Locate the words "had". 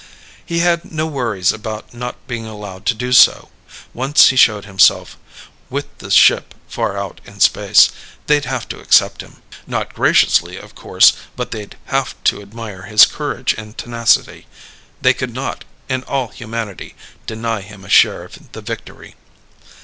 0.61-0.83